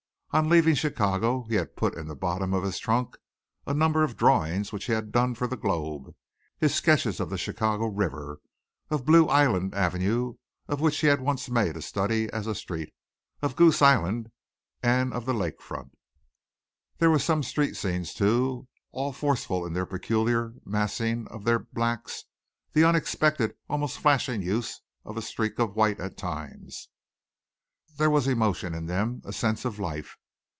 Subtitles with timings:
[0.33, 3.17] On leaving Chicago he had put in the bottom of his trunk
[3.67, 6.15] a number of drawings which he had done for the Globe
[6.57, 8.39] his sketches of the Chicago River,
[8.89, 10.35] of Blue Island Avenue,
[10.69, 12.93] of which he had once made a study as a street,
[13.41, 14.31] of Goose Island
[14.81, 15.91] and of the Lake front.
[16.99, 22.23] There were some street scenes, too, all forceful in the peculiar massing of their blacks,
[22.71, 26.87] the unexpected, almost flashing, use of a streak of white at times.
[27.97, 30.15] There was emotion in them, a sense of life.